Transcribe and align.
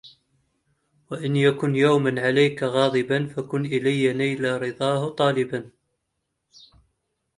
وإن 1.11 1.35
يكن 1.35 1.75
يوما 1.75 2.21
عليك 2.21 2.63
غاضبا 2.63 3.27
فكن 3.27 3.65
إلي 3.65 4.13
نيل 4.13 4.61
رضاه 4.61 5.09
طالبا 5.09 5.71